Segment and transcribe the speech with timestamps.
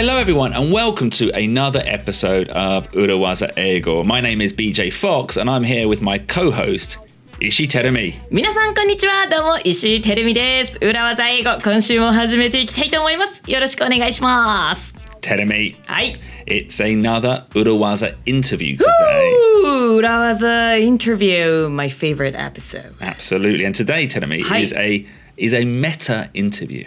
[0.00, 4.04] Hello, everyone, and welcome to another episode of Urawaza Ego.
[4.04, 6.98] My name is BJ Fox, and I'm here with my co host,
[7.40, 15.74] 石井てるみ皆さんこんにちはどうも石井てるみです裏技英語今週も始めていきたいと思いますよろしくお願いします Teremi.
[15.88, 16.14] Hi.
[16.46, 19.32] It's another Urawaza interview today.
[19.64, 22.94] Ooh, Urawaza interview, my favorite episode.
[23.00, 23.64] Absolutely.
[23.64, 25.04] And today, Teremi, a
[25.36, 26.86] is a meta interview.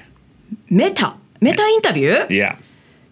[0.70, 1.16] Meta?
[1.42, 2.26] Meta interview?
[2.30, 2.56] Yeah.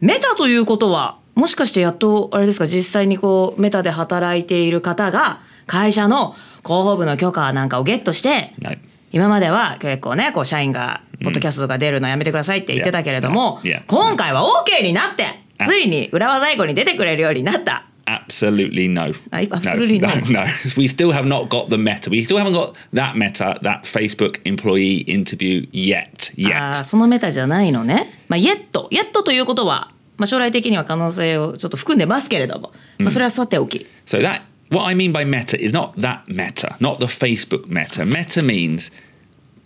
[0.02, 8.80] メタということはもしかしてやっとあれですか実際にこうメタで働いている方が会社の広報部の許可なんかをゲットしてはい
[9.12, 15.26] 今までは結構ねこう社員がポッドキャストとか出るのやめてくださいって言ってたけれども、今回は OK になって
[15.66, 17.88] ついに浦和在庫に出てくれるようになった。
[18.09, 19.15] Absolutely no.
[19.33, 20.45] I- absolutely no, no.
[20.45, 20.47] no.
[20.77, 22.11] We still have not got the meta.
[22.11, 26.30] We still haven't got that meta, that Facebook employee interview yet.
[26.37, 26.80] あ Yet.
[26.80, 28.13] ーそのメタじゃないのね。
[28.29, 28.88] まあ、イエット。
[28.90, 33.87] イエットということは、まあ、将来的には可能性をちょっと含んでますけれども、まあ、それはさておき。
[34.07, 38.04] So that what I mean by meta is not that meta, not the Facebook meta.
[38.04, 38.93] Meta means,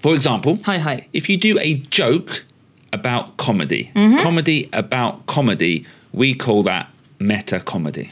[0.00, 1.08] for example, はいはい。
[1.12, 2.44] if you do a joke
[2.92, 3.90] about comedy,
[4.22, 6.86] comedy about comedy, we call that
[7.18, 8.10] meta comedy.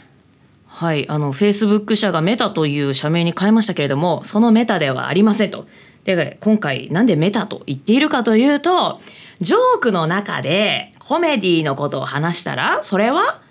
[0.82, 5.68] はい、あの、Facebook 社がメタという社名に変えましたけれども、そのメタではありませんと。
[6.06, 9.00] で、今回なんでメタと言っているかというと、
[9.42, 13.44] ジョークの中でコメディのことを話したら、それは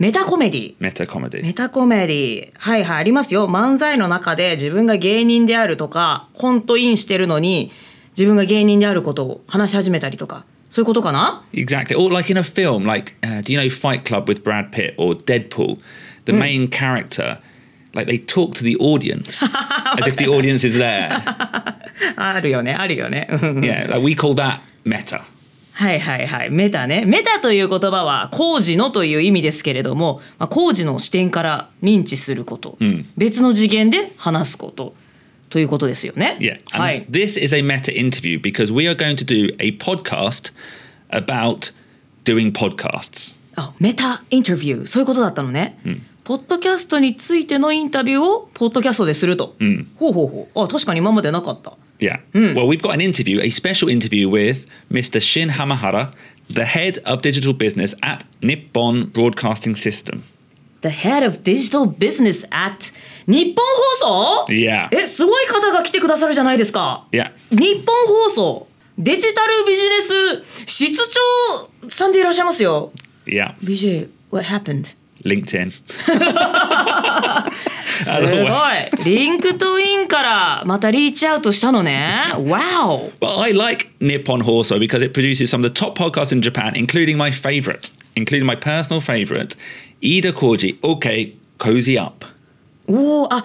[0.00, 0.76] メタコメディ。
[0.80, 1.44] Meta comedy.
[1.44, 7.70] メタコメディはいはいありますよ漫才の中で自分が芸人であるとかコントインしてるのに
[8.10, 11.96] 自分が芸人であることを話し始めたりとかそういうことかな？Exactly.
[11.96, 14.94] Or like in a film, like uh, do you know Fight Club with Brad Pitt
[14.98, 15.78] or Deadpool?
[16.32, 17.38] The main character,
[17.94, 19.42] like they talk to the audience
[19.98, 21.10] as if the audience is there.
[22.16, 25.22] あるよねあるよねうん Yeah, like we call that meta.
[25.72, 32.76] はいはいはいメタねメタという言葉は工事のという意味ですけれども、まあ、工事の視点から認知すること、
[33.16, 34.94] 別の次元で話すこと
[35.50, 36.58] ということですよね Yeah.
[36.78, 40.52] はい this is a meta interview because we are going to do a podcast
[41.10, 41.72] about
[42.24, 43.36] doing podcasts.
[43.56, 45.78] あメタインタビューそういうことだったのね、
[46.28, 49.56] ポッドキャストについてのインタビューをポッドキャストですると、
[49.96, 52.20] ほうほうほうあ確かに今までなかった Yeah.
[52.34, 55.22] Well, we've got an interview, a special interview with Mr.
[55.22, 56.12] Shin Hamahara,
[56.50, 60.22] the head of digital business at Nippon Broadcasting System.
[60.82, 62.92] The head of digital business at
[63.26, 63.64] 日本
[64.02, 64.90] 放送 Yeah.
[64.94, 67.32] えすごい方が来てくださるじゃないですか Yeah.
[67.52, 68.66] 日本放送
[68.98, 72.92] デジタルビジネス室長さんでいらっしゃいますよ
[73.24, 73.54] Yeah.
[73.64, 74.94] BJ what happened?
[75.28, 75.70] LinkedIn.
[78.02, 86.32] すごいリンクトインからまたリーチアウトしたのね Wow But I like Nippon Horso because it produces some of the top podcasts
[86.32, 89.56] in Japan, including my favorite, including my personal favorite,
[90.00, 92.24] Iida Koji, Okay, Cozy Up.
[92.86, 93.44] おおあ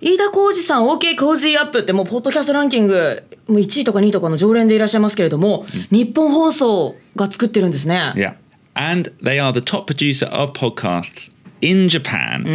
[0.00, 8.12] 飯田浩二さん OK コージーアップってもうポッドキャストランキングもう1位とか2位とかの常連でいらっしゃいますけれども、ニッポン放送が作ってるんですね。
[8.16, 8.34] Yeah.
[8.75, 11.31] And they are the top producer of podcasts
[11.61, 12.45] in Japan.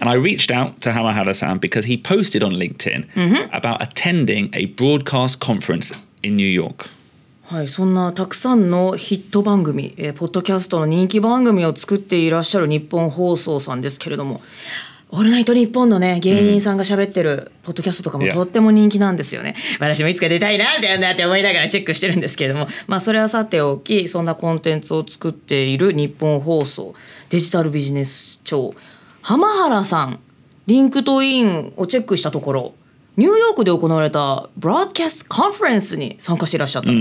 [0.00, 3.06] And I reached out to Hamahara san because he posted on LinkedIn
[3.52, 5.92] about attending a broadcast conference
[6.22, 6.88] in New York.
[7.50, 14.40] はい、そんなたくさんのヒット番組、えーポッドキャストの人気番組を作っていらっしゃる日本放送さんですけれども「
[15.11, 19.55] オールナイトニッポン」のね芸人さんが喋ってるポッドキャストとかも.とっても人気なんですよね。
[19.79, 26.95] 私もいつか出たいなってなって思いながらチェックしてるんですけれどもまあそれはさておきそんなコンテンツを作っているニッポン放送
[27.29, 28.73] デジタルビジネス長
[29.21, 30.19] 浜原さん
[30.67, 32.73] LinkedIn をチェックしたところ
[33.17, 36.93] ニューヨークで行われた broadcast conference に参加していらっしゃったと。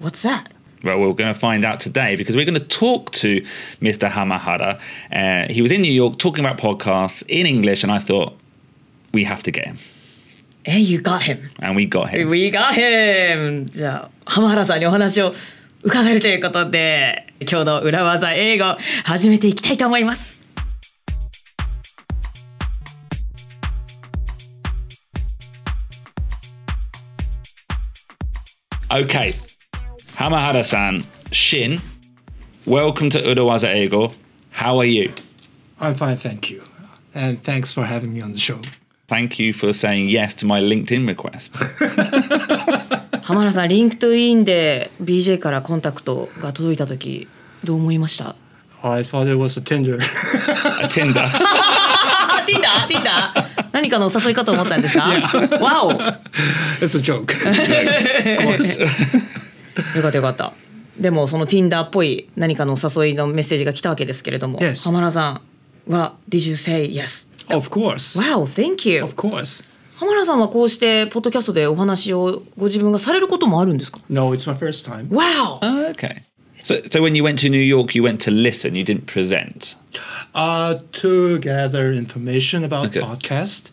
[0.00, 0.44] What's that?
[0.83, 3.43] Well, we're going to find out today because we're going to talk to
[3.81, 4.07] Mr.
[4.07, 4.79] Hamahara.
[5.11, 8.37] Uh, he was in New York talking about podcasts in English, and I thought
[9.11, 9.77] we have to get him.
[10.63, 11.49] Hey, you got him.
[11.59, 12.29] And we got him.
[12.29, 13.65] We got him!
[13.65, 15.33] じゃあ、浜原さんにお話を
[15.83, 20.41] 伺えるということで、今日の裏技英語始めていきたいと思います。
[28.89, 29.35] Okay.
[30.19, 31.81] Hamahara san, Shin,
[32.65, 34.11] welcome to Urawaza Ego.
[34.51, 35.11] How are you?
[35.79, 36.63] I'm fine, thank you.
[37.13, 38.59] And thanks for having me on the show.
[39.07, 41.55] Thank you for saying yes to my LinkedIn request.
[43.23, 47.27] 浜原さん、リンクトインで BJ からコンタクトが届いたとき、
[47.63, 48.35] どう思いました
[48.83, 49.95] I thought it was a Tinder.
[50.83, 51.23] A Tinder.
[51.25, 56.19] あ、ティンダーティンダー何かのお誘いかと思ったんですかわ
[56.81, 57.33] it's a joke.
[57.33, 58.79] of course.
[59.94, 60.52] およかったよかった。
[60.98, 64.84] でもその Tinder っぽい何かのお誘いのメッセージが来たわけですけれども、Yes.
[64.84, 65.40] 浜田さ
[65.88, 67.28] んは Did you say yes?
[67.54, 68.18] Of course.
[68.20, 69.02] Wow, thank you.
[69.02, 69.64] Of course.
[69.96, 75.08] 浜田さんはこうしてポッドキャストでお話をご自分がされることもあるんですか No, it's my first time.
[75.08, 75.58] Wow!
[75.62, 76.22] Oh, okay.
[76.62, 78.74] So, so when you went to New York, you went to listen.
[78.74, 79.76] You didn't present.
[80.34, 83.00] Uh, to gather information about Okay.
[83.00, 83.70] podcast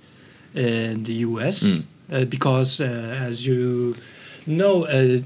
[0.56, 1.84] in the U.S.
[2.12, 2.86] Uh, because, uh,
[3.22, 3.96] as you
[4.46, 5.20] know, uh,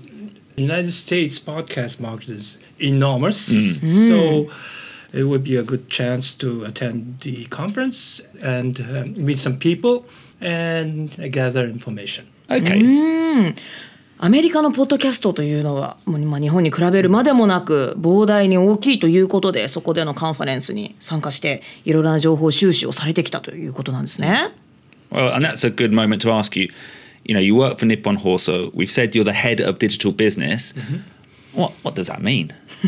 [0.57, 3.47] United States podcast market is enormous.
[4.09, 4.49] So
[5.13, 10.05] it would be a good chance to attend the conference and uh, meet some people
[10.41, 12.27] and uh, gather information.
[12.49, 13.55] Okay.
[14.19, 24.55] アメリカのポッドキャストというのは、もうまあ、日本に比べるまでもなく膨大に大きいということでそこでのカンファレンスに参加していろいろな情報収集をされてきたということなんですね。
[25.11, 26.71] Well, and that's a good moment to ask you.
[27.24, 28.74] You know, you work for Nippon Hoso.
[28.74, 30.74] We've said you're the head of digital business.
[31.54, 32.54] What what does that mean?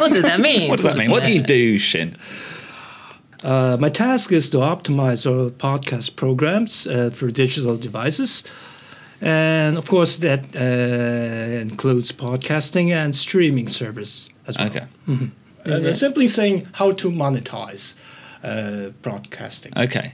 [0.00, 0.68] What does that mean?
[0.68, 1.10] What does that mean?
[1.10, 2.16] What do you do, Shin?
[3.42, 8.44] Uh, my task is to optimize our podcast programs uh, for digital devices.
[9.20, 14.68] And of course, that uh, includes podcasting and streaming service as well.
[14.68, 14.86] Okay.
[15.66, 17.94] Uh, simply saying how to monetize
[18.42, 19.72] uh, broadcasting.
[19.74, 20.12] Okay.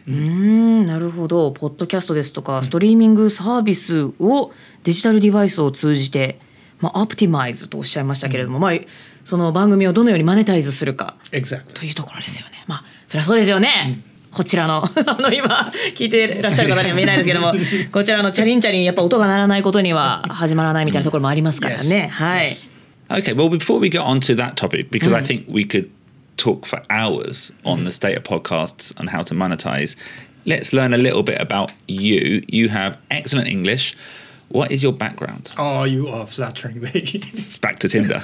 [0.86, 4.52] なるほどポッドキャストですとかストリーミングサービスを
[4.84, 6.38] デジタルデバイスを通じて、
[6.80, 8.72] まあ、アプティマイズとおっしゃいましたけれども、まあ、
[9.24, 11.72] その番組をどのようにマネタイズするか Exactly.
[11.72, 12.64] というところですよね。
[12.66, 14.02] まあそりゃそうですよね。
[14.30, 17.54] こちらの あの今聞いてらっしゃる方には見えないですけども
[17.90, 22.10] こちらのチャリンチャリンやっぱ音が鳴らないことには始まらないみたいなところもありますからね。
[22.12, 22.24] Yes.
[22.24, 22.48] はい。
[23.08, 23.34] Okay.
[23.34, 25.88] Well, before we get on to that topic, because I think we could
[26.36, 29.96] talk for hours on the state of podcasts and how to monetize,
[30.44, 32.44] let's learn a little bit about you.
[32.48, 33.96] You have excellent English.
[34.48, 35.50] What is your background?
[35.58, 37.20] Oh, you are flattering me.
[37.60, 38.20] Back to Tinder.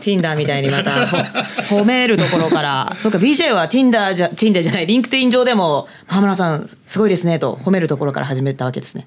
[0.00, 9.06] Tinder みたいにまたほ褒めるところからそうか BJ は Tinder じゃ Tinder じゃないリンクトイン上でも浜村さんすごいですねと褒めるところから始めたわけですね。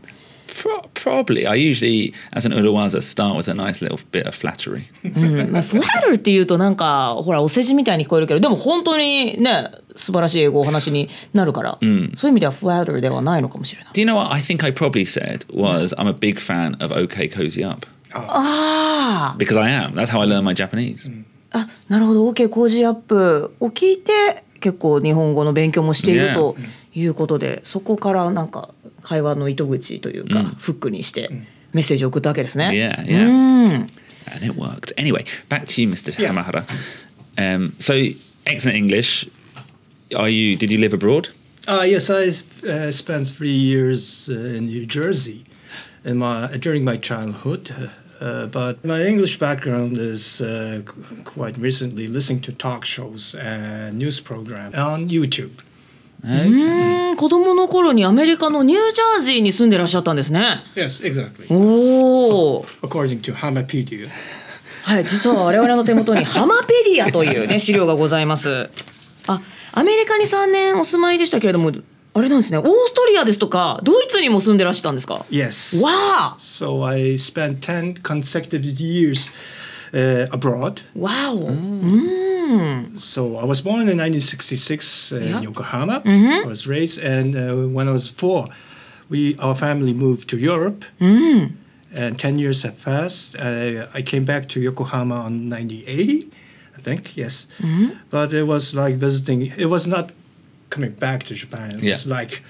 [1.05, 1.45] Pro- probably.
[1.45, 4.85] I usually, as an Urawaza, start with a nice little bit of flattery.
[5.03, 13.93] うんまあ、フラッルっていうとなんかほらお世辞みたいに聞こえるけどでも本当にね素晴らしい英語お話になるから、そういう意味ではフラッルではないのかもしれない。
[13.93, 17.31] Do you know what I think I probably said was I'm a big fan of OK
[17.31, 19.93] Cozy Up あ because I am.
[19.93, 21.11] That's how I learn my Japanese.
[21.51, 26.33] ああなるほど OK 工事アップを聞いて結構日本語の勉強もしている Yeah.
[26.33, 26.55] と
[26.95, 28.69] いうことで、そこからなんか
[29.04, 31.28] 会話の糸口というか、フックにして
[31.72, 32.70] メッセージを送ったわけですね。
[32.70, 33.28] Yeah, う yeah.
[33.28, 33.86] ん
[34.26, 34.92] And it worked.
[34.96, 36.12] Anyway, back to you, Mr.
[36.18, 36.28] Yeah.
[36.32, 36.64] Hamahara.
[37.38, 37.94] Um, so,
[38.46, 39.26] excellent English.
[40.16, 40.56] Are you?
[40.56, 41.30] Did you live abroad?
[41.66, 42.32] Uh, yes, I
[42.68, 45.44] uh, spent three years uh, in New Jersey
[46.04, 47.70] in my, during my childhood.
[48.20, 53.34] Uh, uh, but my English background is uh, qu- quite recently listening to talk shows
[53.36, 55.60] and news programs on YouTube.
[56.25, 60.63] うん子供の頃にアメリカのニュージャージーに住んでらっしゃったんですね。
[60.75, 61.53] Yes, exactly.
[61.53, 62.65] おお。
[62.81, 64.09] According to Hamapedia.
[64.83, 68.69] はい、実は我々の手元にハマペディアというね 資料がございます。
[69.27, 69.41] あ、
[69.71, 71.71] アメリカに3年お住まいでしたけれども、
[72.13, 72.57] あれなんですね。
[72.57, 75.81] オーストリアですとかドイツにも住んでらしたんですか？Yes.
[75.81, 79.31] わあ、So I spent 10 consecutive years
[79.95, 80.81] uh, abroad.
[80.93, 81.35] Wow.
[81.35, 82.25] Mm.
[82.45, 82.99] Mm.
[82.99, 85.37] So I was born in 1966 uh, yep.
[85.37, 86.01] in Yokohama.
[86.01, 86.45] Mm-hmm.
[86.45, 88.47] I was raised, and uh, when I was four,
[89.09, 90.85] we our family moved to Europe.
[90.99, 91.53] Mm.
[91.97, 93.37] And 10 years have passed.
[93.39, 96.29] I came back to Yokohama on 1980,
[96.77, 97.47] I think, yes.
[97.59, 97.91] Mm-hmm.
[98.09, 100.11] But it was like visiting, it was not
[100.69, 101.77] coming back to Japan.
[101.77, 101.93] It yeah.
[101.93, 102.43] was like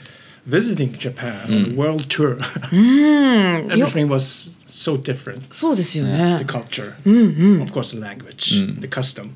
[0.48, 1.76] visiting Japan, mm.
[1.76, 2.38] world tour.
[2.38, 3.72] mm.
[3.80, 5.42] Everything was so different.
[5.52, 6.40] そうですよ The ね。
[6.46, 6.90] culture,
[7.64, 9.30] of course, the language, the custom.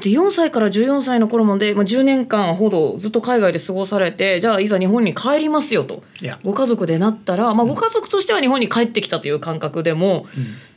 [0.00, 6.36] で4歳から14歳の頃まで、まあ、10年間ほどずっと海外で過ごされてじゃあいざ日本に帰りますよと Yeah.
[6.44, 10.26] ご家族でなったら、まあ、ご家族としては日本に帰ってきたという感覚でも、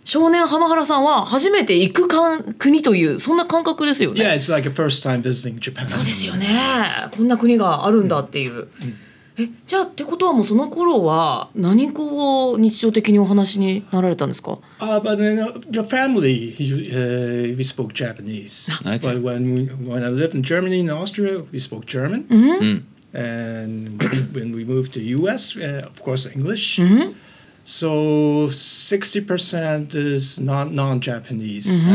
[0.06, 4.24] 少年浜原さんは初めて行くかん国というそんな感覚ですよね。
[4.24, 5.88] Yeah, it's like a first time visiting Japan.
[5.88, 6.48] そうですよね
[7.16, 8.68] こんな国があるんだっていう。
[9.40, 18.70] えじゃあってことはもうその頃は何語を日常的にお話しになられたんですか Uh, but in uh, your family, you, uh, we spoke Japanese.
[18.86, 18.98] Okay.
[18.98, 22.26] But when we, when I lived in Germany and Austria, we spoke German.
[23.14, 24.02] And
[24.34, 26.80] when we moved to US, uh, of course, English.
[27.66, 31.88] So sixty percent is non non Japanese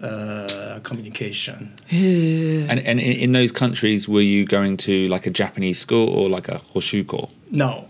[0.00, 1.68] uh, communication.
[1.86, 6.08] へえ And, and in, in those countries, were you going to like a Japanese school
[6.08, 7.28] or like a hoshuko?
[7.50, 7.86] No,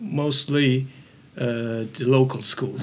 [0.00, 0.86] mostly
[1.36, 2.80] uh, the local schools.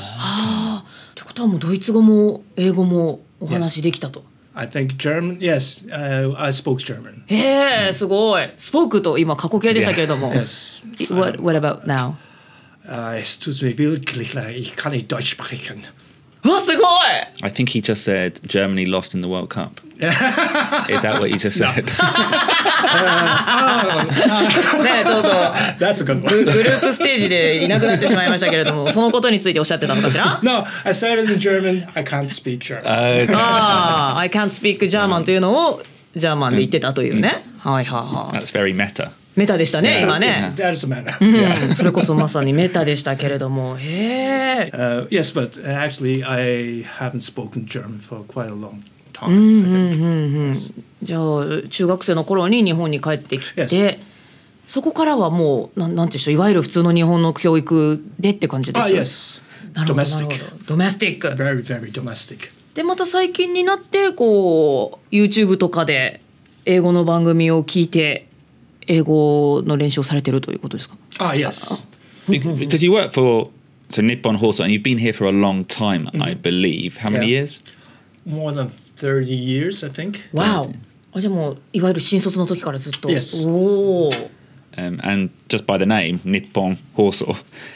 [1.12, 4.24] ってことはもうドイツ語も英語もお話しできたと。
[4.54, 5.40] I think German.
[5.40, 7.24] Yes, uh, I spoke German.
[7.28, 8.50] へえすごい。
[8.58, 10.34] スポークと今過去形でしたけれども。
[10.34, 11.14] Yes.
[11.14, 12.16] What, what about now?
[12.88, 14.58] Uh, es tut mir wirklich leid.
[14.58, 15.84] Ich kann nicht Deutsch sprechen.
[16.48, 16.86] うわすごい
[17.42, 19.82] I think he just said Germany lost in the World Cup.
[20.00, 21.84] Is that what you just said?
[24.84, 25.30] ねちょっと
[25.84, 26.46] That's a good グ one.
[26.46, 31.88] グループステージでいなくなってしまいましたけれどもそのことについておっしゃってたのかしら no, I said it in German.
[31.96, 32.86] I can't speak German.
[33.36, 35.82] ああ I can't speak German というのを
[36.16, 39.12] ジャーマンで言ってたというね、はいはいはい That's very meta.
[39.38, 40.54] メタでしたね今ね
[41.74, 48.82] それこそまさにメタでしたけれどもへえ Uh, yes, but uh, actually, I haven't spoken German for quite a long
[49.14, 50.54] time.
[51.04, 53.98] じゃあ中学生の頃に日本に帰ってきて Yes.
[54.66, 59.42] そこからはもうなんなんていうんでしょういわゆる普通の日本の教育でって感じで Ah, す
[59.74, 59.76] yes.
[59.78, 60.58] なるほどなるほ Domestic.
[60.60, 62.50] どドメスティック Very, very domestic.
[62.74, 66.22] でまた最近になってこう YouTube とかで
[66.66, 68.27] 英語の番組を聞いて
[68.87, 71.83] 英語の練習をされてるということですか Ah, yes.
[72.29, 73.49] Be- Because you work for
[73.91, 76.99] so Nippon Horse and you've been here for a long time, I believe.
[76.99, 77.41] How many Yeah.
[77.43, 77.63] years?
[78.27, 80.21] More than 30 years, I think.
[80.33, 80.73] わお
[81.15, 83.47] あじゃあもういわゆる新卒の時からずっと Yes.
[83.49, 84.13] おお
[84.75, 87.23] Um, and just by the name, Nippon Horse,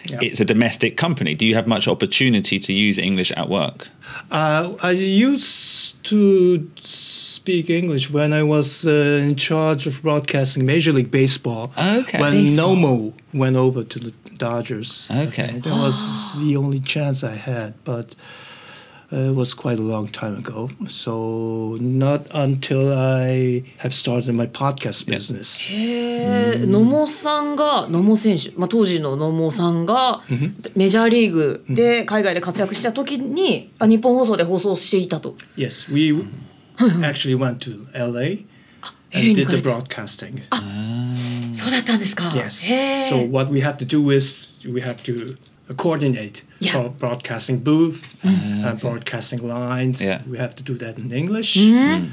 [0.08, 0.18] Yeah.
[0.22, 1.36] it's a domestic company.
[1.36, 3.90] Do you have much opportunity to use English at work?
[4.30, 6.66] Uh, I used to
[7.40, 8.90] speak English when I was uh,
[9.22, 11.72] in charge of broadcasting Major League Baseball.
[11.76, 12.20] Okay.
[12.20, 12.76] When Baseball.
[12.76, 15.08] Nomo went over to the Dodgers.
[15.10, 15.60] Okay.
[15.60, 18.14] That was the only chance I had, but
[19.12, 20.68] uh, it was quite a long time ago.
[20.88, 25.60] So not until I have started my podcast business.
[25.70, 30.22] へえ野茂さんが野茂選手、まあ、当時の野茂さんが
[30.74, 35.36] メジャーリーグで海外で活躍した時にあ日本放送で放送していたと。
[35.56, 36.26] Yes, we
[37.03, 38.45] actually went to LA
[39.13, 40.41] and did the broadcasting.
[42.35, 43.09] Yes.
[43.09, 45.37] So what we have to do is we have to
[45.77, 46.87] coordinate yeah.
[46.87, 50.01] broadcasting booth, uh, broadcasting lines.
[50.01, 50.21] Yeah.
[50.27, 51.55] We have to do that in English.
[51.55, 52.05] Mm-hmm.
[52.05, 52.11] Mm.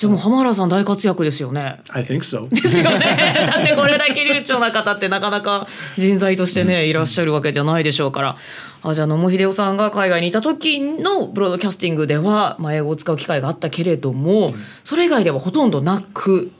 [0.00, 1.82] じゃあもう浜原さん大活躍ですよね。
[1.90, 2.48] I think so.
[2.48, 3.44] ですよね。
[3.52, 8.36] だってこれだけ流暢な方ってなかなか人材としてねいらっしゃるわけじゃないでしょうから。
[8.82, 14.54] あじゃあ野茂英雄さんが海外にいた時のブロードキャスティングでは、まあ、英語を使う機会があったけれども、
[14.84, 16.50] それ以外ではほとんどなく.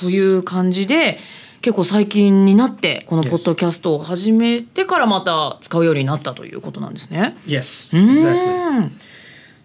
[0.00, 1.18] という感じで
[1.60, 7.36] 結構最近になってこのポッドキャストを始めてからまた使うようになったということなんですね。
[7.46, 7.94] Yes.
[7.94, 8.78] Exactly.
[8.78, 8.98] うん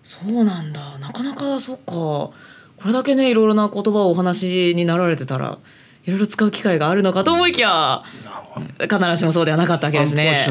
[0.04, 2.30] そうなんだなかなかそっか
[2.78, 5.58] これだけねいろいろな言葉をお話になられてたら
[6.06, 8.02] いろいろ使う機会があるのかと思いきや
[8.80, 10.48] 必ずしもそうではなかったわけですね。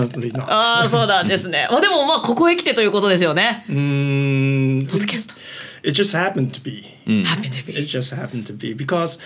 [0.47, 1.66] ああそうなんですね。
[1.71, 3.64] まあでもまあここへ来てということですよね。
[3.68, 5.35] Mm, ポッドキャスト
[5.83, 6.85] it just happened to be.
[7.25, 9.18] happen to It be just happened to be because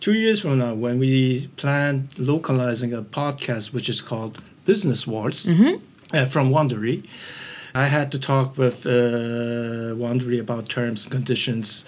[0.00, 5.46] two years from now, when we plan localizing a podcast which is called Business Wars
[5.48, 7.04] uh, from Wandery,
[7.74, 11.84] I had to talk with uh, Wandery about terms and conditions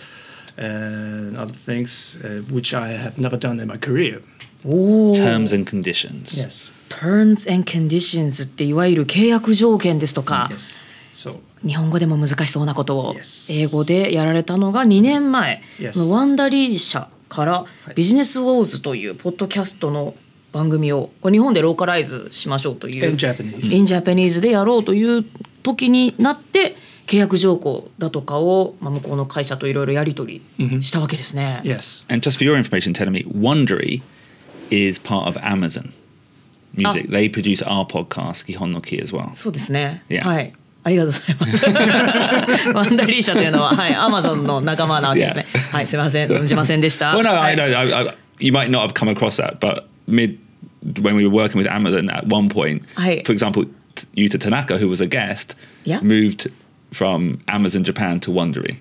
[0.59, 4.21] and other things, uh, which I have never done in my career.
[4.65, 5.15] おお。
[5.15, 6.37] Terms and conditions.
[6.43, 6.71] Yes.
[6.89, 10.75] Terms and conditions っていわゆる契約条件ですとか、Yes.
[11.15, 11.37] So
[11.67, 13.15] 日本語でも難しそうなことを.
[13.49, 16.05] 英語でやられたのが2年前、Yes.
[16.07, 20.15] ワンダリー社からビジネスウォーズというポッドキャストの
[20.51, 23.77] 番組をこれ日本でローカライズしましょうという in Japanese.
[23.77, 25.25] in Japanese でやろうという
[25.63, 26.75] 時になって
[27.09, 31.61] 契約条項だとかを、まあ、向こうの会社といろいろやり取りしたわけですね。
[31.65, 32.05] Yes.
[32.13, 34.03] And just for your information, telling me Wondery
[34.71, 35.93] is part of Amazon
[36.75, 37.07] Music.
[37.09, 37.11] Oh.
[37.11, 39.35] They produce our podcast, Gihon no Ki, as well.
[39.35, 40.05] そうですね。
[40.09, 40.23] Yeah.
[40.25, 40.53] はい。
[40.85, 41.37] ありがとうござい
[42.47, 42.69] ます。
[42.71, 45.47] ワンダリー社というのは、はい、アマゾンの仲間なわけですね。
[45.53, 45.59] Yeah.
[45.73, 47.13] はい、すみません、存じませんでした。
[47.13, 47.77] Well, no, は I い know.
[47.77, 50.39] I, I, you might not have come across that, but mid
[51.01, 52.83] when we were working with Amazon at one point,
[53.25, 53.65] for example,
[54.15, 56.01] Yuta Tanaka, who was a guest, Yeah.
[56.03, 56.49] moved
[56.92, 58.78] from Amazon Japan to Wondery.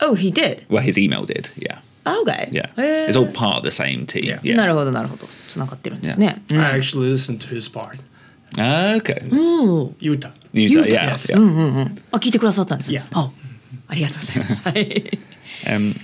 [0.00, 0.64] Oh, he did.
[0.68, 1.50] Well, his email did.
[1.56, 2.48] Yeah, Okay.
[2.52, 2.70] yeah.
[2.76, 4.24] へー It's all part of the same team.
[4.24, 4.40] Yeah.
[4.42, 4.56] Yeah.
[4.56, 5.26] なるほどなるほど。
[5.48, 6.42] つながってるんですね。
[6.50, 7.98] I actually listened to his part.
[8.56, 9.20] Ah, okay.
[9.28, 9.92] Yuta.
[10.00, 11.32] Yuta, Yuta, yeah, yes.
[11.34, 11.90] yeah.
[12.12, 13.00] あ、聞いてくださったんですね。
[13.00, 13.18] Yeah.
[13.18, 13.30] あ、
[13.88, 14.54] ありがとうございます。
[14.62, 15.18] はい。
[15.66, 15.94] Um,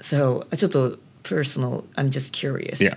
[0.00, 2.76] So, ちょっと personal, I'm just curious.
[2.78, 2.96] yeah.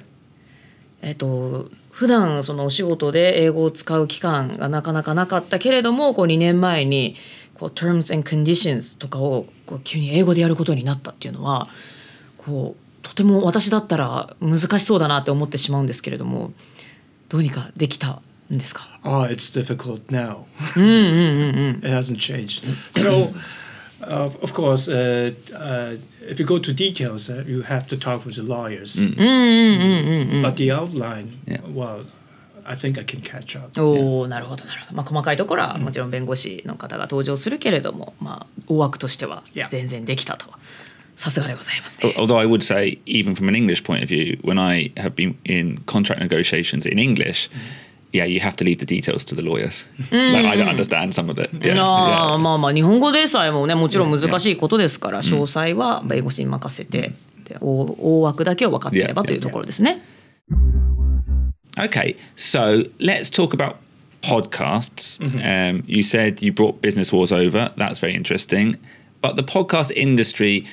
[1.02, 7.15] えっと 普段そのお仕事で英語を使う期間がなかなかなかったけれどもこう2年前に
[7.55, 11.69] こう terms and conditions とかをこう急に英語でやることになったっていうのは
[12.37, 16.53] こうとても私だったら難しそうだなって思ってしまうんですけれども
[17.29, 18.21] どうにかできた
[18.53, 20.47] んですか？Oh, it's difficult now.
[20.75, 22.65] it hasn't changed.
[22.95, 23.33] So,
[24.07, 25.97] uh, of course, uh, uh,
[26.29, 28.97] if you go to details, uh, you have to talk with the lawyers.
[30.43, 31.59] But the outline, Yeah.
[31.73, 32.05] well,
[32.67, 33.79] I think I can catch up.
[33.81, 40.47] おおなるほどなるほど、まあ、細かいところはもちろん弁護士の方が登場するけれども、まあ、大枠としては.全然できたと
[41.15, 42.15] さすがでございますね。
[42.17, 45.79] Although I would say, even from an English point of view, when I have been in
[45.87, 47.51] contract negotiations in English,
[48.14, 49.86] yeah, you have to leave the details to the lawyers.
[50.12, 51.52] like I don't understand some of it.
[51.54, 52.38] Yeah, ああ yeah.
[52.40, 60.02] まあまあ日本語でさえもねもちろん難しいことですから詳細は弁護士に任せて、で大大枠だけを分かっていれば Yeah, というところですね。
[61.78, 63.76] Okay, so let's talk about
[64.22, 65.20] podcasts.
[65.22, 67.72] Um, you said you brought Business Wars over.
[67.78, 68.76] That's very interesting.
[69.22, 70.66] But the podcast industry,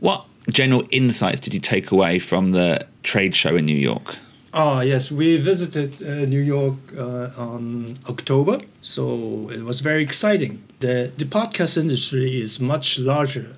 [0.00, 4.16] what general insights did you take away from the trade show in New York?
[4.55, 10.61] Oh, yes, we visited uh, New York uh, on October, so it was very exciting.
[10.79, 13.55] The, the podcast industry is much larger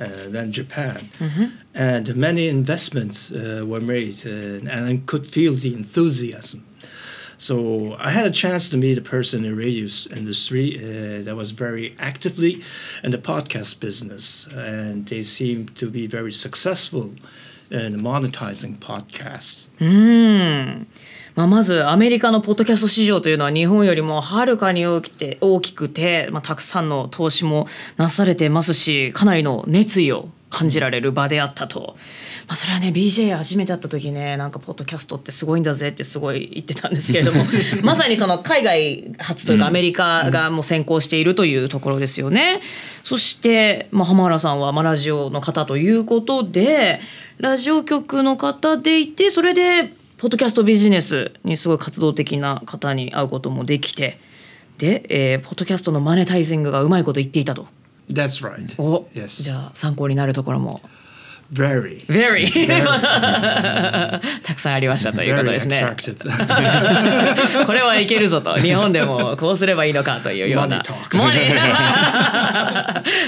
[0.00, 1.08] uh, than Japan,
[1.74, 4.30] and many investments uh, were made, uh,
[4.70, 6.64] and I could feel the enthusiasm.
[7.36, 9.86] So I had a chance to meet a person in the radio
[10.16, 12.62] industry uh, that was very actively
[13.04, 17.12] in the podcast business, and they seemed to be very successful
[17.72, 19.70] in monetizing podcasts.
[21.34, 31.96] まあ、まずアメリカのポッドキャスト市場というのは日本よりもはるかに大きくて大きくて、まあ、たくさんの投資もなされてますしかなりの熱意を感じられる場であったと。
[32.52, 37.46] まあ、それはね BJ 初めて会った時ねなんかポッドキャストってすごいんだぜってすごい言ってたんですけれども
[37.82, 42.60] まさにその海外発というかアメリカがもう先行しているというところですよね。
[43.04, 47.00] そして、まあ、浜原さんはまあラジオの方ということで
[47.38, 54.18] ラジオ局の方でいてそれでポッドキャストビジネスにすごい活動的な方に会うこともできて
[54.76, 57.66] で、えーポッドキャストのマネタイジングがうまいこと言っていたと。
[58.10, 58.74] That's right.
[58.76, 59.42] お Yes.
[59.42, 60.82] じゃあ参考になるところも
[62.08, 62.48] Very.
[64.42, 65.84] たくさんありましたということですね。
[67.66, 68.56] これはいけるぞと。
[68.56, 70.82] 日本でもこうすればいいのかというような。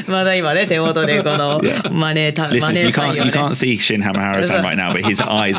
[0.08, 1.60] まだ今ね、手元でこの
[1.92, 2.54] マネタック。
[2.54, 5.56] Listen, you can't, you can't see Shin Hamaharasan right now, but his eyes、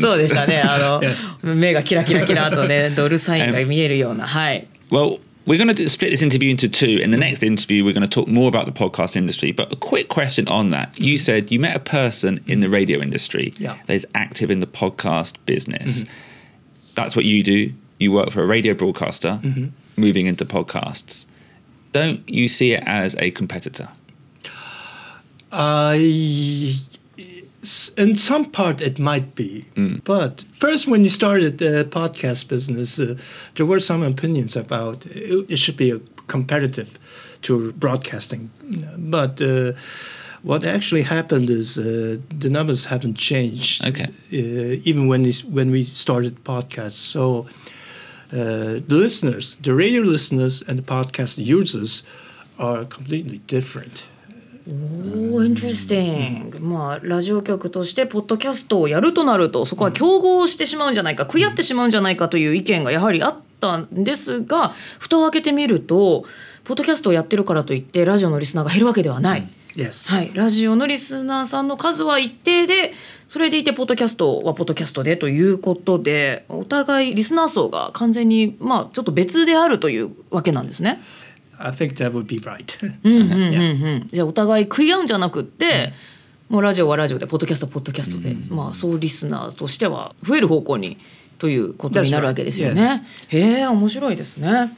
[0.00, 0.60] そうでしたね。
[0.60, 1.00] あの、
[1.42, 4.26] 目がキラキラキラとね、ドルサインが見えるような。
[4.26, 4.66] はい。
[5.46, 6.98] We're going to split this interview into two.
[6.98, 9.52] In the next interview, we're going to talk more about the podcast industry.
[9.52, 11.22] But a quick question on that: You mm-hmm.
[11.22, 13.78] said you met a person in the radio industry Yeah.
[13.86, 16.02] that is active in the podcast business.
[16.02, 16.12] Mm-hmm.
[16.94, 17.72] That's what you do.
[17.98, 19.68] You work for a radio broadcaster, mm-hmm.
[20.00, 21.24] moving into podcasts.
[21.92, 23.88] Don't you see it as a competitor?
[25.52, 26.76] Uh, I,
[27.96, 29.64] in some part, it might be.
[30.04, 33.16] But first, when you started the podcast business, uh,
[33.54, 36.98] there were some opinions about it, it should be a competitive
[37.42, 38.50] to broadcasting.
[38.96, 39.72] But uh,
[40.42, 43.84] what actually happened is uh, the numbers haven't changed.
[43.86, 44.08] Okay.
[44.32, 47.46] Uh, even when this, when we started podcasts, so.
[48.32, 52.02] Uh, the listeners, the radio listeners, and the podcast users
[52.58, 54.08] are completely different.
[54.68, 56.60] おー、 interesting。
[56.60, 66.24] まあ、ラジオ局として、ポッドキャストをやるとなると、そこは競合してしまうんじゃないか、食い合ってしまうんじゃないかという意見がやはりあったんですが、蓋を開けてみると、
[66.64, 69.48] ポッドキャストをやってるからといって、ラジオのリスナーが減るわけではない。
[69.76, 70.08] Yes.
[70.08, 72.94] はい、ラジオのリスナーさんの数は一定で
[73.28, 81.02] それでいてポッドキャストはポッドキャストでということでお互いリスナー層が完全にまあちょっと別であるというわけなんですね。
[81.57, 82.77] I think that would be right.
[83.03, 85.93] うんじゃあお互い食い合うんじゃなくって、
[86.49, 90.97] もうラジオはラジオでポッドキャストはポッドキャストで、まあ総リスナーとしては増える方向に
[91.37, 93.07] ということになるわけですよ That's ね。
[93.29, 94.71] へえ面白いですね。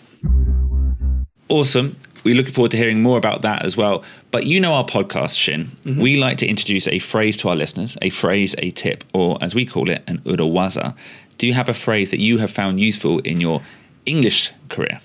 [1.49, 1.95] Awesome.
[2.23, 4.01] We're looking forward to hearing more about that as well.
[4.31, 5.71] But you know our podcast, Shin.
[5.85, 9.53] We like to introduce a phrase to our listeners, a phrase, a tip, or as
[9.53, 10.95] we call it, an urawaza.
[11.37, 13.61] Do you have a phrase that you have found useful in your
[14.05, 15.01] English career?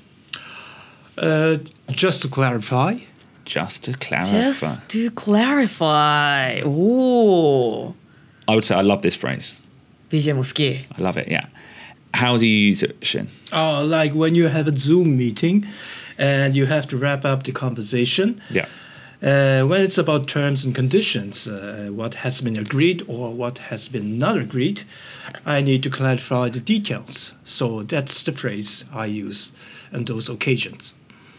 [1.16, 1.59] Uh,
[1.90, 2.98] just to clarify,
[3.44, 4.31] Just to clarify.
[4.31, 7.94] Just to clarify おお
[8.46, 9.55] I would say I love this phrase.
[10.11, 10.64] BJ も好き。
[10.96, 11.46] I love it, yeah.
[12.14, 13.29] How do you use it, Shin?
[13.53, 15.66] uh, like when you have a Zoom meeting
[16.18, 18.66] and you have to wrap up the conversation, Yeah.
[19.22, 23.88] uh, when it's about terms and conditions, uh, what has been agreed or what has
[23.88, 24.85] been not agreed,
[25.44, 27.35] I need to clarify the details.
[27.44, 29.53] So that's the phrase I use
[29.92, 30.94] on those occasions.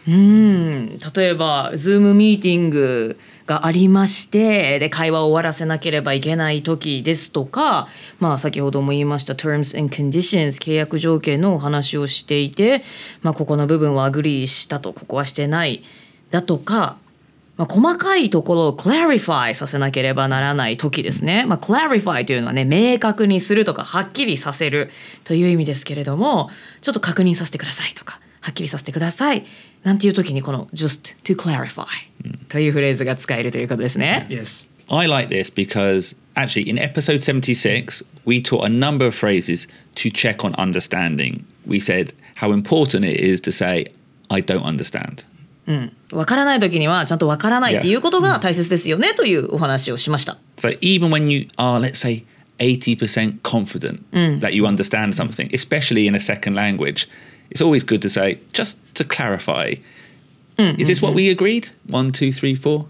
[0.07, 7.87] うん例えば Zoom ミーティングがありましてで会話を終わらせなければいけない時ですとか、
[8.19, 12.83] まあ、先ほども言いました Terms and Conditions 契約条件のお話をしていて、
[13.23, 15.83] まあ、ここの部分は agree したとここはしてない
[16.29, 16.97] だとか、
[17.57, 21.45] まあ、細かいところを clarify させなければならない時ですね。
[21.47, 24.91] まあ、clarify というのはね明確にするとかはっきりさせる
[25.23, 26.49] という意味ですけれども
[26.81, 29.44] ちょっと確認させてくださいとかはっきりさせてください
[29.82, 31.86] なんていう時にこの just to clarify
[32.48, 34.26] というフレーズが使えるということですね。
[34.28, 34.68] Yes.
[34.88, 40.10] I like this because actually in episode 76, we taught a number of phrases to
[40.10, 41.44] check on understanding.
[41.66, 43.86] We said how important it is to say,
[44.30, 45.26] I don't understand.
[46.12, 50.38] わからない時にはちゃんとわからないっていうことが大切ですよねというお話をしました。
[50.56, 52.24] So even when you are, let's say,
[52.58, 54.02] 80% confident
[54.40, 57.08] that you understand something, especially in a second language,
[57.49, 59.75] it's always good to say, just to clarify,
[60.57, 61.69] is this what we agreed?
[61.89, 62.85] One, two, three, four?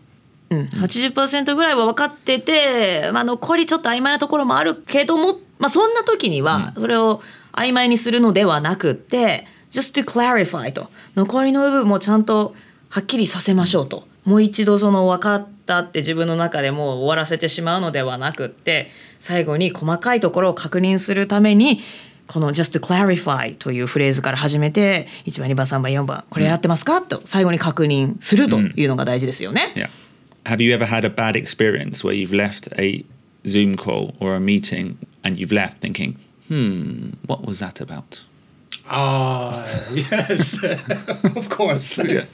[0.50, 12.56] 80%ぐらいは分かってて、まあ、残りちょっと曖昧なところもあるけども、まあ、そんな時にはそれを曖昧にするのではなくって、just to clarify と残りの部分もちゃんと
[12.90, 18.90] はっきりさせましょうともう一度その分かったって自分の中でもう終わらせてしまうのではなくって
[19.20, 21.82] 最後に細かいところを確認するために
[22.27, 29.73] この just to clarify というフレーズから始めて1番2番3番4番これやってますかと最後に確認するというのが大事ですよね。
[29.77, 29.89] Yeah.
[30.45, 33.05] Have you ever had a bad experience where you've left a
[33.47, 36.17] Zoom call or a meeting and you've left thinking,
[36.49, 38.23] hmm, what was that about?
[38.89, 40.59] Ah, yes,
[41.37, 41.99] of course.
[41.99, 42.25] Yeah.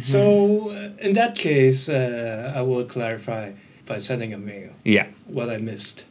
[0.00, 3.52] So, uh, in that case, uh, I will clarify
[3.86, 5.06] by sending a mail Yeah.
[5.26, 6.04] what I missed.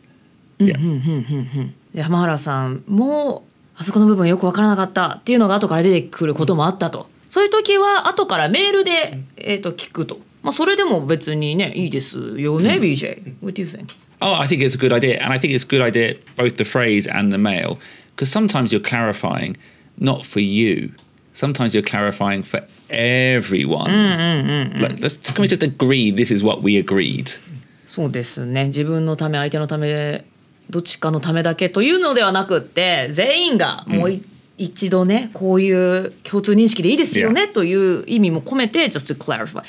[2.02, 3.44] 浜原さんも
[3.76, 13.94] あそこの部分よく分からなかったっていうのが後から出てくることもあったとそういう時は後からメールで、えー、と聞くと、まあ、それでも別にねいいですよね、BJ What do you think?
[14.20, 15.20] Oh, I think it's a good idea.
[15.20, 17.78] And I think it's a good idea, both the phrase and the mail,
[18.14, 19.56] because sometimes you're clarifying
[19.98, 20.92] not for you.
[21.34, 23.90] Sometimes you're clarifying for everyone.
[24.80, 27.32] Like, let's, can we just agree this is what we agreed?
[27.88, 30.24] そうですね自分のため相手のため
[30.72, 34.24] どっちかのためだけというのではなくって全員がもうい、
[34.56, 39.62] 一度ねこういう共通認識でいいですよね、という意味も込めて just to clarify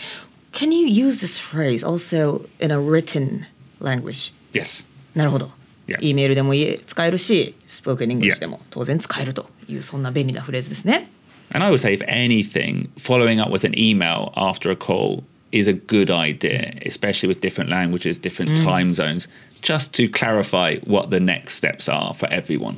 [0.53, 3.45] Can you use this phrase also in a written
[3.81, 4.33] language?
[4.53, 4.85] Yes.
[5.13, 5.51] なるほど。
[5.99, 6.53] E メールでも
[6.85, 8.45] 使えるし、スポークン・イングリッシュ Yeah.
[8.45, 11.09] でも当然使えるというそんな便利なフレーズですね。
[11.51, 15.73] And I would say, if anything, following up with an email after a call is a
[15.73, 19.29] good idea, especially with different languages, different time zones,
[19.63, 22.77] just to clarify what the next steps are for everyone.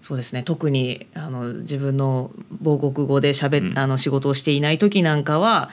[0.00, 0.42] そうですね。
[0.42, 2.30] 特にあの自分の
[2.64, 5.70] 母国語で喋っ、あの仕事をしていない時なんかは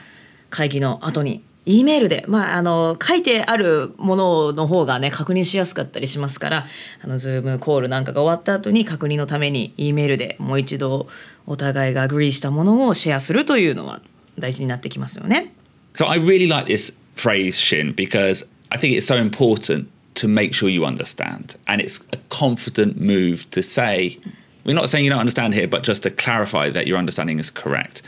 [0.50, 6.66] 会議の後に E メールで、まあ、あの書いてあるものの方がね確認しやすかったりしますから
[7.02, 11.08] あの Zoom call なんかが終わった後に確認のために E メールでもう一度
[11.46, 14.00] お互いが agree したものをシェアするというのは
[14.38, 15.52] 大事になってきますよね。
[15.94, 20.69] So I really like this phrase, Shin, because I think it's so important to make sure
[20.69, 21.55] you understand.
[21.67, 24.19] And it's a confident move to say,
[24.65, 27.49] we're not saying you don't understand here, but just to clarify that your understanding is
[27.49, 28.01] correct.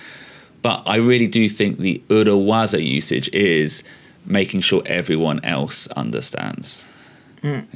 [0.61, 3.83] But I really do think the urawaza usage is
[4.25, 6.83] making sure everyone else understands.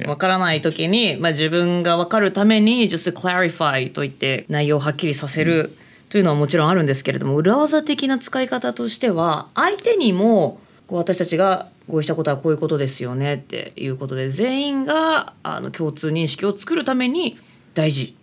[0.04, 5.70] わからない時に、まあ、自分が分かるために just clarify といって内容をはっきりさせる
[6.08, 17.39] というのはもちろんあるんですけれども裏技的な使い方としては相手にもこう私たちが 合意したことはこういうことですよねっていうことで全員があの共通認識を作るために
[17.73, 18.15] 大事、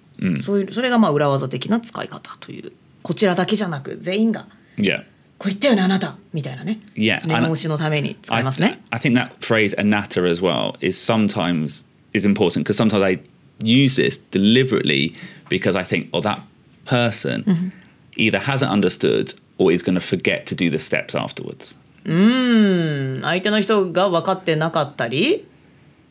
[0.44, 2.72] そういうそれがまあ裏技的な使い方という
[3.02, 4.46] こちらだけじゃなく全員が
[4.78, 5.04] Yeah.
[5.38, 8.80] こう言ったよねあなたみたいなね Yeah, 念押しのために使い I, ますね。
[8.90, 13.20] I think that phrase anatta as well is sometimes is important because sometimes I
[13.62, 15.14] use this deliberately
[15.50, 16.40] because I think, oh, that
[16.86, 17.72] person
[18.16, 21.74] either hasn't understood or is going to forget to do the steps afterwards.
[22.04, 25.46] 相手の人が分かってなかったり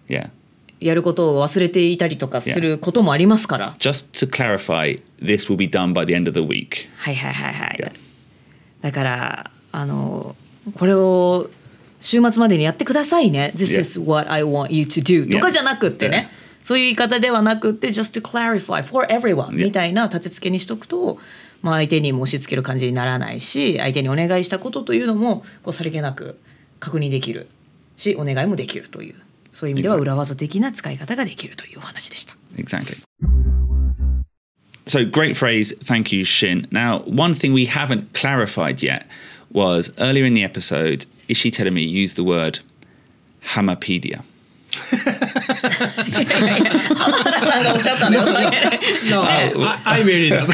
[0.07, 0.29] Yeah.
[0.81, 3.75] やることを忘れていたりとかすることもありますから。
[3.79, 6.89] Just to clarify, this will be done by the end of the week.
[6.97, 7.79] はいはいはいはい。
[7.79, 7.91] Yeah.
[8.81, 10.35] だからあの
[10.75, 11.49] これを
[12.01, 13.53] 週末までにやってくださいね。
[13.55, 16.29] This is what I want you to do とかじゃなくってね。
[16.63, 19.51] そういう言い方ではなくって just to clarify for everyone.
[19.51, 21.19] みたいな立て付けにしとくと、
[21.61, 26.39] まあ、相手にも押し付ける感じにならないし相手にお願いしたことというのもこうさりげなく
[26.79, 27.47] 確認できる
[27.97, 29.15] しお願いもできるという
[29.51, 32.35] そういう意味では.裏技的な使い方ができるというお話でした。
[32.57, 32.97] Exactly.
[34.87, 35.73] So great phrase.
[35.83, 36.67] Thank you, Shin.
[36.71, 39.05] Now, one thing we haven't clarified yet
[39.51, 42.59] was earlier in the episode, Ishi Terumi used the word
[43.53, 44.23] Hamapedia.
[46.95, 48.51] 浜原さんがおっしゃったんだよそれ
[49.09, 49.51] No, I,
[49.85, 50.51] I made it up.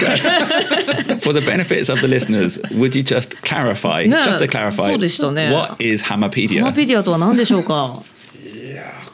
[1.22, 5.52] For the benefits of the listeners, would you just clarify, No, just to clarify, そうでしたね。
[5.52, 6.72] what is ハマ Hamapedia?
[6.74, 8.17] ペディアとは何でしょうかいや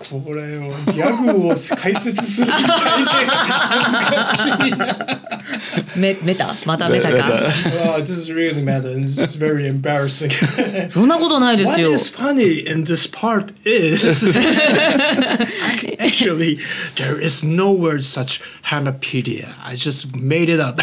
[0.09, 0.63] これを
[0.93, 4.97] ギャグを解説するみたいで恥ずかしいな。
[5.95, 10.29] メメタまたメタか Wow, this is really mad and this is very embarrassing.
[10.89, 14.05] そんなことないです What よ is funny in this part is
[15.99, 16.59] actually
[16.95, 19.53] there is no word such Hanapedia.
[19.63, 20.81] I just made it up.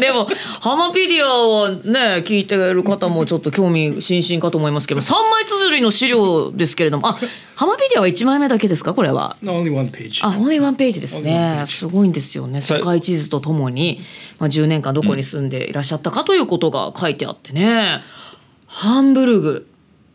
[0.00, 0.28] でも
[0.60, 7.18] ハマペディアをね聞いてる方もちょっと興味津々かと思いますけど3枚綴りの資料ですけれどもあ
[7.54, 10.26] ハマペディアは1枚目だけですかこれは Only one page.
[10.26, 11.62] あ、オンリーワンページです Only one ね。
[11.62, 12.60] page すごいんですよね。
[12.60, 14.00] 世界地図とともに、
[14.38, 18.02] まあ、10年間どこに住んでいらっしゃったかということが書いてあってね。
[18.66, 19.68] ハンブルグ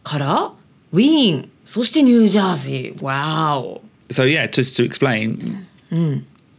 [0.04, 0.52] から
[0.92, 3.04] ウィーン、そしてニュージャージー。
[3.04, 3.82] わお。
[4.10, 5.66] So yeah, just to explain,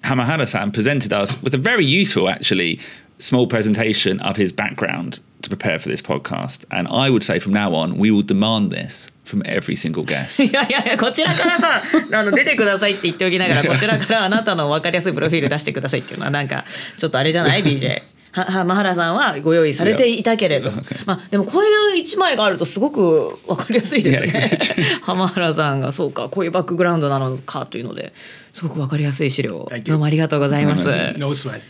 [0.03, 2.81] Hamahara-san presented us with a very useful, actually,
[3.19, 6.65] small presentation of his background to prepare for this podcast.
[6.71, 10.42] And I would say from now on, we will demand this from every single guest.
[10.45, 16.64] いやいやいや、こちらからさ、 あの出てくださいって言っておきながら、こちらからあなたの分かりやすいプロフィール出してくださいっていうのは、なんか、
[16.99, 18.03] ちょっとあれじゃない ?BJ。
[18.33, 20.71] ははマハラさんはご用意されていたけれど、
[21.05, 24.59] まあ、でもこういう一枚があるとすごく分かりやすいですね。
[25.03, 28.14] 浜原さんがそうかこういうバックグラウンドなのかというので
[28.55, 29.83] すごく分かりやすい資料 Thank you.
[29.85, 30.88] どうもありがとうございます。
[31.18, 31.61] No sweat.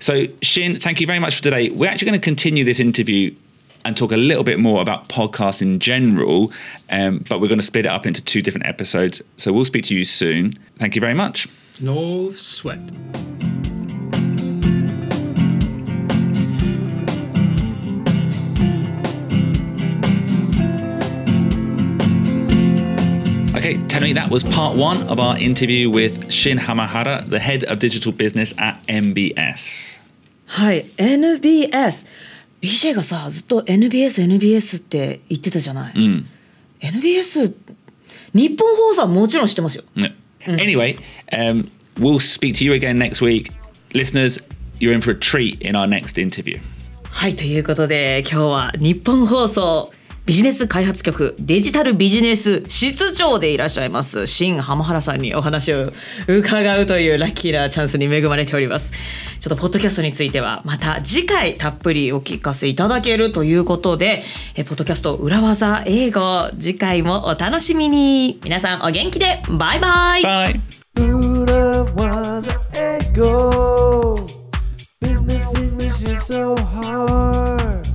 [0.00, 1.70] So, Shin, thank you very much for today.
[1.70, 3.32] We're actually going to continue this interview
[3.84, 6.52] and talk a little bit more about podcasts in general,
[6.90, 9.22] um, but we're going to split it up into two different episodes.
[9.36, 10.54] So, we'll speak to you soon.
[10.78, 11.48] Thank you very much.
[11.80, 12.80] No sweat.
[23.62, 27.78] Okay, Tenui, that was part one of our interview with Shin Hamahara, the head of
[27.78, 29.98] digital business at MBS.
[30.46, 32.04] Hi, NBS
[32.62, 35.94] BJ がさずっと NBSNBS って言ってたじゃない、
[36.80, 37.54] NBS
[38.32, 40.08] 日本放送はもちろん知ってますよ No.
[40.46, 40.96] Anyway,
[41.32, 43.52] um, we'll speak to you again next week.
[43.94, 44.40] Listeners,
[44.80, 46.60] you're in for a treat in our next interview.
[47.04, 49.92] はいということで今日は日本放送
[50.24, 55.88] ビジネス開発局デジタルビジネス室長でいらっしゃいます新浜原さんにお話を
[56.28, 58.92] 伺うというラッキーなチャンスに恵まれております
[59.40, 64.22] ちょっとポッドキャストについてはまた次回たっぷりお聞かせいただけるということで
[64.54, 70.60] えポッドキャスト裏技英語次回もお楽しみに皆さんお元気でバイバイ Bye.
[70.94, 74.28] Buddha was an ego.
[75.00, 77.91] Business English is so hard.